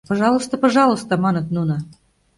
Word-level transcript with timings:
—Пожалуйста, 0.09 0.53
пожалуйста,— 0.63 1.13
маныт 1.23 1.47
нуно. 1.55 1.75